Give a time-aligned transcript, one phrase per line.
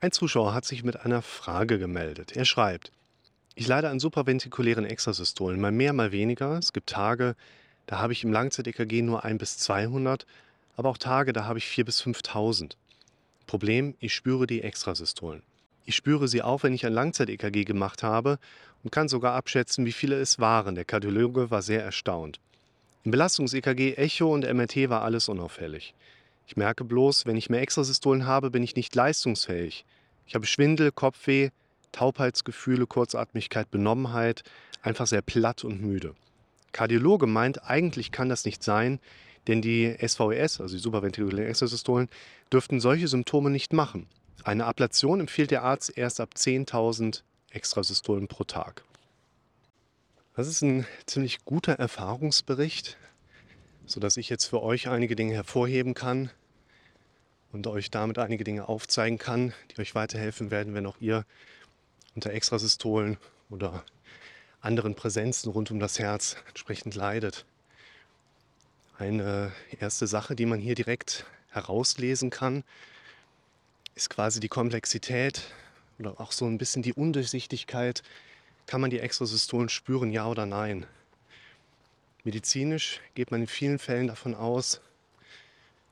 [0.00, 2.36] Ein Zuschauer hat sich mit einer Frage gemeldet.
[2.36, 2.92] Er schreibt,
[3.56, 6.56] ich leide an supraventikulären Extrasystolen, mal mehr, mal weniger.
[6.56, 7.34] Es gibt Tage,
[7.86, 10.24] da habe ich im Langzeit-EKG nur 1 bis 200,
[10.76, 12.76] aber auch Tage, da habe ich 4 bis 5000.
[13.48, 15.42] Problem, ich spüre die Extrasystolen.
[15.84, 18.38] Ich spüre sie auch, wenn ich ein Langzeit-EKG gemacht habe
[18.84, 20.76] und kann sogar abschätzen, wie viele es waren.
[20.76, 22.38] Der Kardiologe war sehr erstaunt.
[23.02, 25.92] Im Belastungs-EKG, Echo und MRT war alles unauffällig.
[26.48, 29.84] Ich merke bloß, wenn ich mehr Extrasystolen habe, bin ich nicht leistungsfähig.
[30.26, 31.50] Ich habe Schwindel, Kopfweh,
[31.92, 34.44] Taubheitsgefühle, Kurzatmigkeit, Benommenheit,
[34.80, 36.14] einfach sehr platt und müde.
[36.72, 38.98] Kardiologe meint, eigentlich kann das nicht sein,
[39.46, 42.08] denn die SVES, also die supraventrikulären Extrasystolen,
[42.50, 44.06] dürften solche Symptome nicht machen.
[44.42, 48.84] Eine Ablation empfiehlt der Arzt erst ab 10.000 Extrasystolen pro Tag.
[50.34, 52.96] Das ist ein ziemlich guter Erfahrungsbericht,
[53.84, 56.30] sodass ich jetzt für euch einige Dinge hervorheben kann
[57.52, 61.24] und euch damit einige Dinge aufzeigen kann, die euch weiterhelfen werden, wenn auch ihr
[62.14, 63.16] unter Extrasystolen
[63.50, 63.84] oder
[64.60, 67.46] anderen Präsenzen rund um das Herz entsprechend leidet.
[68.98, 72.64] Eine erste Sache, die man hier direkt herauslesen kann,
[73.94, 75.42] ist quasi die Komplexität
[75.98, 78.02] oder auch so ein bisschen die Undurchsichtigkeit.
[78.66, 80.86] Kann man die Extrasystolen spüren, ja oder nein?
[82.24, 84.80] Medizinisch geht man in vielen Fällen davon aus,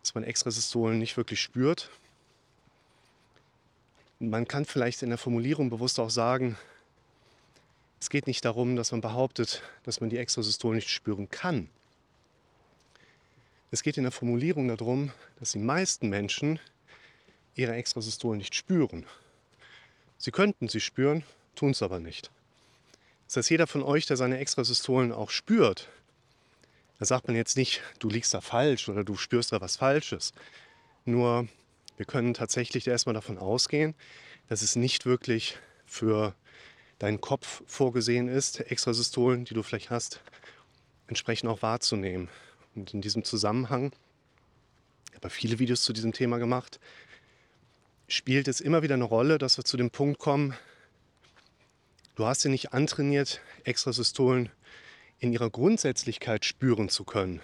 [0.07, 1.91] dass man Extrasystolen nicht wirklich spürt.
[4.21, 6.57] Man kann vielleicht in der Formulierung bewusst auch sagen,
[8.01, 11.69] es geht nicht darum, dass man behauptet, dass man die Extrasystolen nicht spüren kann.
[13.73, 16.61] Es geht in der Formulierung darum, dass die meisten Menschen
[17.57, 19.07] ihre Extrasystolen nicht spüren.
[20.19, 21.25] Sie könnten sie spüren,
[21.57, 22.31] tun es aber nicht.
[23.27, 25.89] Das heißt, jeder von euch, der seine Extrasystolen auch spürt,
[26.99, 30.33] da sagt man jetzt nicht, du liegst da falsch oder du spürst da was Falsches.
[31.05, 31.49] Nur
[31.97, 33.95] wir können tatsächlich erstmal davon ausgehen,
[34.49, 36.35] dass es nicht wirklich für
[36.99, 40.21] deinen Kopf vorgesehen ist, Extrasystolen, die du vielleicht hast,
[41.07, 42.29] entsprechend auch wahrzunehmen.
[42.75, 43.93] Und in diesem Zusammenhang,
[45.11, 46.81] ich habe viele Videos zu diesem Thema gemacht,
[48.09, 50.55] spielt es immer wieder eine Rolle, dass wir zu dem Punkt kommen,
[52.15, 54.51] du hast sie nicht antrainiert, Extrasystolen
[55.19, 57.41] in ihrer Grundsätzlichkeit spüren zu können.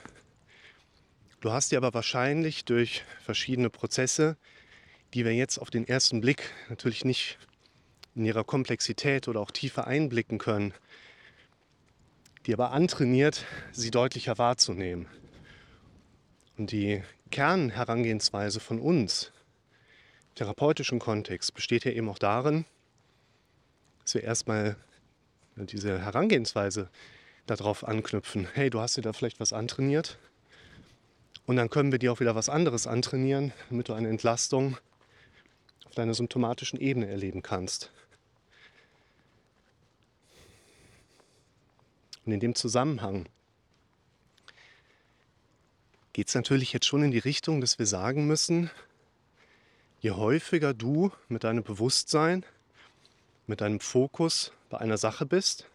[1.40, 4.36] Du hast sie aber wahrscheinlich durch verschiedene Prozesse,
[5.14, 7.38] die wir jetzt auf den ersten Blick natürlich nicht
[8.14, 10.72] in ihrer Komplexität oder auch Tiefe einblicken können,
[12.46, 15.06] die aber antrainiert, sie deutlicher wahrzunehmen.
[16.56, 19.32] Und die Kernherangehensweise von uns,
[20.28, 22.66] im therapeutischen Kontext, besteht ja eben auch darin,
[24.02, 24.76] dass wir erstmal
[25.56, 26.90] diese Herangehensweise
[27.46, 30.18] darauf anknüpfen, hey, du hast dir da vielleicht was antrainiert
[31.46, 34.78] und dann können wir dir auch wieder was anderes antrainieren, damit du eine Entlastung
[35.84, 37.90] auf deiner symptomatischen Ebene erleben kannst.
[42.24, 43.28] Und in dem Zusammenhang
[46.12, 48.70] geht es natürlich jetzt schon in die Richtung, dass wir sagen müssen,
[50.00, 52.44] je häufiger du mit deinem Bewusstsein,
[53.46, 55.68] mit deinem Fokus bei einer Sache bist,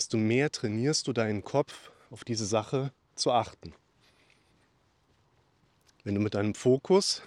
[0.00, 3.74] desto mehr trainierst du deinen Kopf auf diese Sache zu achten.
[6.04, 7.20] Wenn du mit deinem Fokus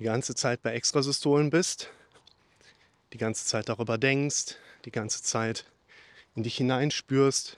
[0.00, 1.90] die ganze Zeit bei Extrasystolen bist,
[3.12, 5.64] die ganze Zeit darüber denkst, die ganze Zeit
[6.34, 7.56] in dich hineinspürst,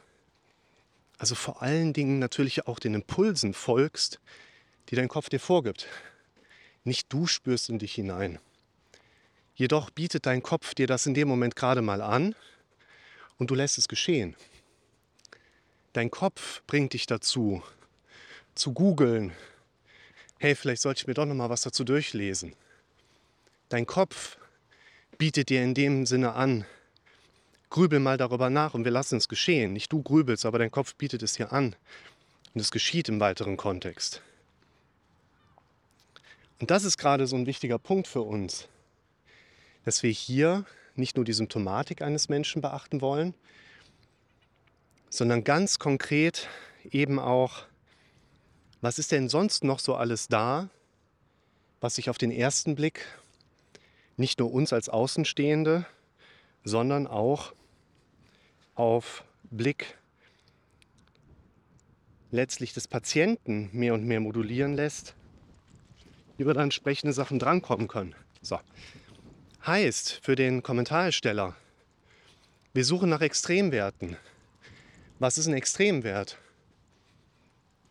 [1.16, 4.20] also vor allen Dingen natürlich auch den Impulsen folgst,
[4.90, 5.86] die dein Kopf dir vorgibt.
[6.84, 8.40] Nicht du spürst in dich hinein.
[9.54, 12.34] Jedoch bietet dein Kopf dir das in dem Moment gerade mal an
[13.40, 14.36] und du lässt es geschehen.
[15.94, 17.62] Dein Kopf bringt dich dazu,
[18.54, 19.32] zu googeln.
[20.38, 22.54] Hey, vielleicht sollte ich mir doch noch mal was dazu durchlesen.
[23.70, 24.36] Dein Kopf
[25.18, 26.66] bietet dir in dem Sinne an,
[27.70, 29.72] grübel mal darüber nach und wir lassen es geschehen.
[29.72, 31.74] Nicht du grübelst, aber dein Kopf bietet es dir an.
[32.54, 34.22] Und es geschieht im weiteren Kontext.
[36.58, 38.68] Und das ist gerade so ein wichtiger Punkt für uns,
[39.84, 40.66] dass wir hier
[41.00, 43.34] nicht nur die Symptomatik eines Menschen beachten wollen,
[45.08, 46.48] sondern ganz konkret
[46.90, 47.64] eben auch,
[48.80, 50.70] was ist denn sonst noch so alles da,
[51.80, 53.04] was sich auf den ersten Blick
[54.16, 55.86] nicht nur uns als Außenstehende,
[56.62, 57.52] sondern auch
[58.74, 59.98] auf Blick
[62.30, 65.14] letztlich des Patienten mehr und mehr modulieren lässt,
[66.36, 68.14] wie wir da entsprechende Sachen drankommen können.
[68.42, 68.58] So,
[69.66, 71.54] Heißt für den Kommentarsteller,
[72.72, 74.16] wir suchen nach Extremwerten.
[75.18, 76.38] Was ist ein Extremwert?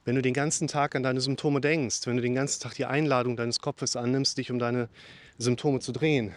[0.09, 2.85] wenn du den ganzen Tag an deine Symptome denkst, wenn du den ganzen Tag die
[2.85, 4.89] Einladung deines Kopfes annimmst, dich um deine
[5.37, 6.33] Symptome zu drehen.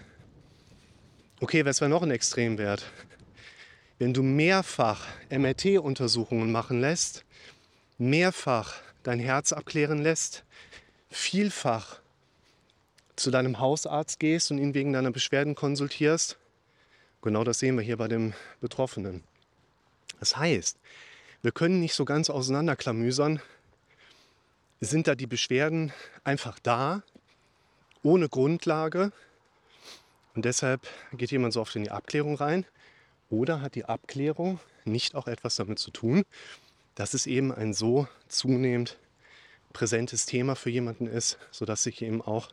[1.41, 2.85] Okay, was wäre noch ein Extremwert?
[3.99, 7.25] Wenn du mehrfach MRT-Untersuchungen machen lässt,
[7.97, 8.75] mehrfach
[9.05, 10.45] dein Herz abklären lässt,
[11.09, 12.02] vielfach
[13.17, 16.39] zu deinem Hausarzt gehst und ihn wegen deiner Beschwerden konsultierst,
[17.21, 19.23] genau das sehen wir hier bei dem Betroffenen.
[20.19, 20.79] Das heißt,
[21.43, 23.41] wir können nicht so ganz auseinanderklamüsern,
[24.81, 25.93] sind da die Beschwerden
[26.25, 27.03] einfach da,
[28.03, 29.13] ohne Grundlage
[30.35, 32.65] und deshalb geht jemand so oft in die Abklärung rein
[33.31, 36.25] oder hat die Abklärung nicht auch etwas damit zu tun,
[36.95, 38.99] dass es eben ein so zunehmend
[39.73, 42.51] präsentes Thema für jemanden ist, sodass sich eben auch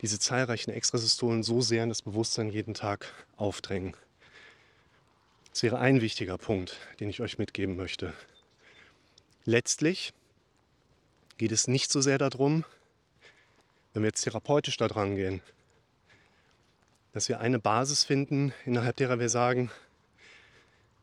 [0.00, 3.96] diese zahlreichen Extrasystolen so sehr in das Bewusstsein jeden Tag aufdrängen.
[5.50, 8.14] Das wäre ein wichtiger Punkt, den ich euch mitgeben möchte.
[9.44, 10.14] Letztlich
[11.36, 12.64] geht es nicht so sehr darum,
[13.92, 15.42] wenn wir jetzt therapeutisch da dran gehen,
[17.12, 19.70] dass wir eine Basis finden, innerhalb derer wir sagen,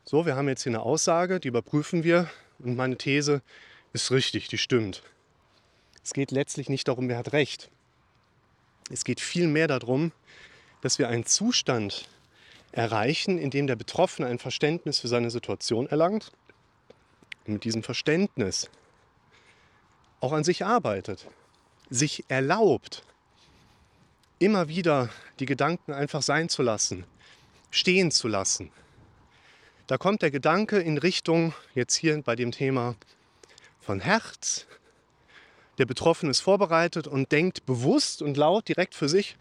[0.05, 3.43] so, wir haben jetzt hier eine Aussage, die überprüfen wir und meine These
[3.93, 5.03] ist richtig, die stimmt.
[6.03, 7.69] Es geht letztlich nicht darum, wer hat recht.
[8.89, 10.11] Es geht vielmehr darum,
[10.81, 12.07] dass wir einen Zustand
[12.71, 16.31] erreichen, in dem der Betroffene ein Verständnis für seine Situation erlangt
[17.45, 18.69] und mit diesem Verständnis
[20.21, 21.25] auch an sich arbeitet,
[21.89, 23.03] sich erlaubt,
[24.37, 25.09] immer wieder
[25.39, 27.05] die Gedanken einfach sein zu lassen,
[27.71, 28.71] stehen zu lassen.
[29.87, 32.95] Da kommt der Gedanke in Richtung, jetzt hier bei dem Thema
[33.81, 34.67] von Herz,
[35.79, 39.37] der Betroffene ist vorbereitet und denkt bewusst und laut direkt für sich,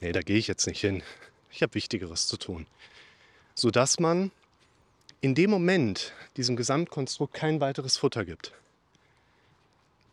[0.00, 1.02] nee, da gehe ich jetzt nicht hin.
[1.50, 2.66] Ich habe Wichtigeres zu tun.
[3.54, 4.30] Sodass man
[5.20, 8.52] in dem Moment diesem Gesamtkonstrukt kein weiteres Futter gibt.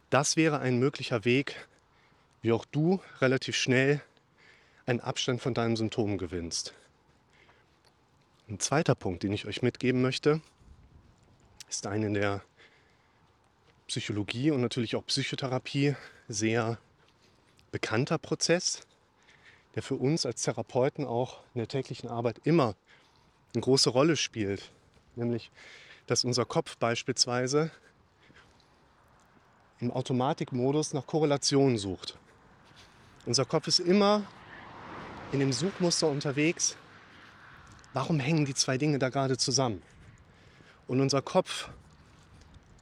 [0.09, 1.67] Das wäre ein möglicher Weg,
[2.41, 4.01] wie auch du relativ schnell
[4.85, 6.73] einen Abstand von deinen Symptomen gewinnst.
[8.49, 10.41] Ein zweiter Punkt, den ich euch mitgeben möchte,
[11.69, 12.41] ist ein in der
[13.93, 15.95] Psychologie und natürlich auch Psychotherapie
[16.27, 16.79] sehr
[17.71, 18.81] bekannter Prozess,
[19.75, 22.73] der für uns als Therapeuten auch in der täglichen Arbeit immer
[23.53, 24.71] eine große Rolle spielt.
[25.15, 25.51] Nämlich,
[26.07, 27.69] dass unser Kopf beispielsweise
[29.79, 32.17] im Automatikmodus nach Korrelationen sucht.
[33.27, 34.23] Unser Kopf ist immer
[35.31, 36.77] in dem Suchmuster unterwegs,
[37.93, 39.83] warum hängen die zwei Dinge da gerade zusammen?
[40.87, 41.69] Und unser Kopf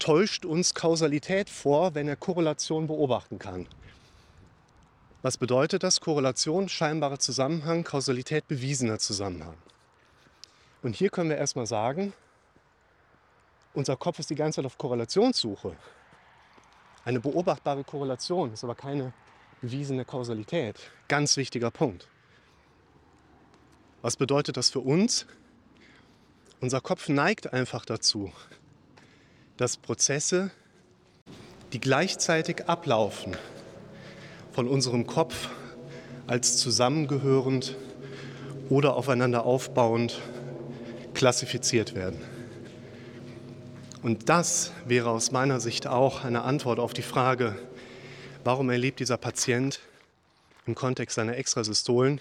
[0.02, 3.68] täuscht uns Kausalität vor, wenn er Korrelation beobachten kann.
[5.22, 6.02] Was bedeutet das?
[6.02, 9.56] Korrelation, scheinbarer Zusammenhang, Kausalität, bewiesener Zusammenhang.
[10.82, 12.14] Und hier können wir erstmal sagen,
[13.76, 15.78] unser Kopf ist die ganze Zeit auf Korrelationssuche.
[17.06, 19.14] Eine beobachtbare Korrelation ist aber keine
[19.62, 20.80] bewiesene Kausalität.
[21.08, 22.08] Ganz wichtiger Punkt.
[24.02, 25.28] Was bedeutet das für uns?
[26.60, 28.34] Unser Kopf neigt einfach dazu,
[29.58, 30.52] dass Prozesse,
[31.74, 33.36] die gleichzeitig ablaufen,
[34.52, 35.50] von unserem Kopf
[36.28, 37.76] als zusammengehörend
[38.70, 40.20] oder aufeinander aufbauend
[41.14, 42.22] klassifiziert werden.
[44.02, 47.56] Und das wäre aus meiner Sicht auch eine Antwort auf die Frage,
[48.44, 49.80] warum erlebt dieser Patient
[50.66, 52.20] im Kontext seiner Extrasystolen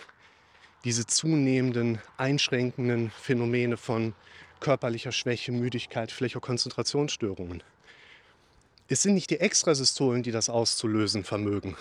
[0.85, 4.15] diese zunehmenden einschränkenden Phänomene von
[4.61, 7.63] körperlicher Schwäche, Müdigkeit, vielleicht auch Konzentrationsstörungen.
[8.89, 11.77] Es sind nicht die Extrasystolen, die das auszulösen vermögen,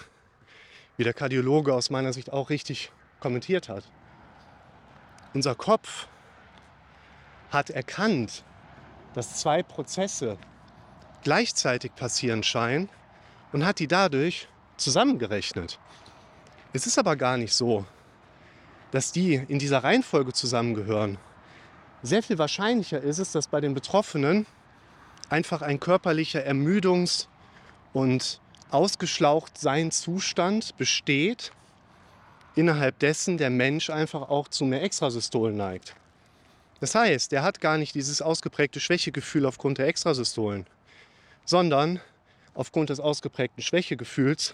[0.98, 3.84] wie der Kardiologe aus meiner Sicht auch richtig kommentiert hat.
[5.34, 6.08] Unser Kopf
[7.52, 8.44] hat erkannt,
[9.14, 10.38] dass zwei Prozesse
[11.24, 12.90] gleichzeitig passieren scheinen
[13.52, 15.80] und hat die dadurch zusammengerechnet.
[16.74, 17.86] Es ist aber gar nicht so,
[18.92, 21.18] dass die in dieser Reihenfolge zusammengehören.
[22.02, 24.46] Sehr viel wahrscheinlicher ist es, dass bei den Betroffenen
[25.30, 27.28] einfach ein körperlicher Ermüdungs-
[27.92, 28.40] und
[28.72, 31.52] Ausgeschlauchtsein-Zustand besteht,
[32.56, 35.94] innerhalb dessen der Mensch einfach auch zu mehr Extrasystolen neigt.
[36.80, 40.68] Das heißt, er hat gar nicht dieses ausgeprägte Schwächegefühl aufgrund der Extrasystolen,
[41.44, 42.00] sondern
[42.54, 44.54] aufgrund des ausgeprägten Schwächegefühls,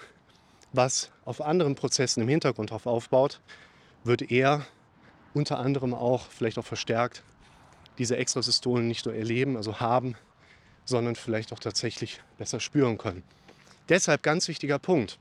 [0.74, 3.40] was auf anderen Prozessen im Hintergrund aufbaut,
[4.04, 4.66] wird er
[5.36, 7.22] unter anderem auch, vielleicht auch verstärkt,
[7.98, 10.16] diese Extrasystolen nicht nur erleben, also haben,
[10.86, 13.24] sondern vielleicht auch tatsächlich besser spüren können.
[13.90, 15.20] Deshalb ganz wichtiger Punkt.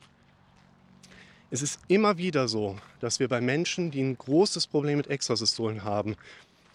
[1.50, 5.84] Es ist immer wieder so, dass wir bei Menschen, die ein großes Problem mit Extrasystolen
[5.84, 6.16] haben,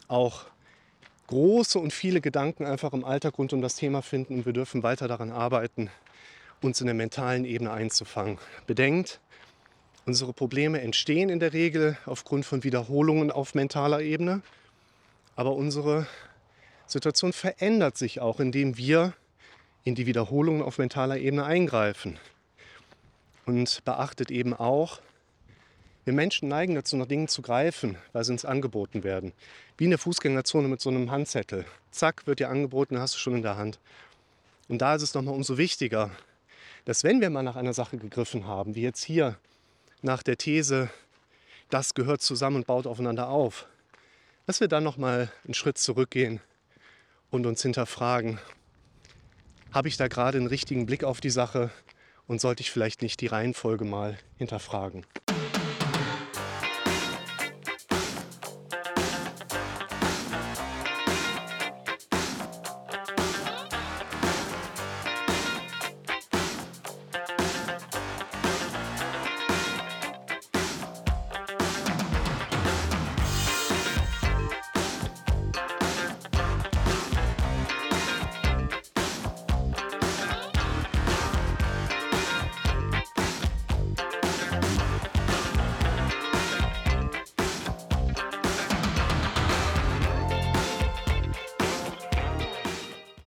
[0.08, 0.46] auch
[1.28, 4.82] große und viele Gedanken einfach im Alltag rund um das Thema finden und wir dürfen
[4.82, 5.90] weiter daran arbeiten,
[6.62, 8.38] uns in der mentalen Ebene einzufangen.
[8.68, 9.20] Bedenkt,
[10.06, 14.42] unsere Probleme entstehen in der Regel aufgrund von Wiederholungen auf mentaler Ebene,
[15.40, 16.06] aber unsere
[16.86, 19.14] Situation verändert sich auch, indem wir
[19.86, 22.20] in die Wiederholungen auf mentaler Ebene eingreifen.
[23.46, 25.00] Und beachtet eben auch,
[26.04, 29.32] wir Menschen neigen dazu, nach Dingen zu greifen, weil sie uns angeboten werden.
[29.78, 31.64] Wie in der Fußgängerzone mit so einem Handzettel.
[31.90, 33.80] Zack, wird dir angeboten, hast du schon in der Hand.
[34.68, 36.12] Und da ist es nochmal umso wichtiger,
[36.84, 39.38] dass wenn wir mal nach einer Sache gegriffen haben, wie jetzt hier
[40.02, 40.90] nach der These,
[41.70, 43.70] das gehört zusammen und baut aufeinander auf,
[44.50, 46.40] dass wir dann nochmal einen Schritt zurückgehen
[47.30, 48.40] und uns hinterfragen,
[49.72, 51.70] habe ich da gerade einen richtigen Blick auf die Sache
[52.26, 55.06] und sollte ich vielleicht nicht die Reihenfolge mal hinterfragen.